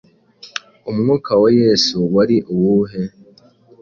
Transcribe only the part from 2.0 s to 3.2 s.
wari uwuhe?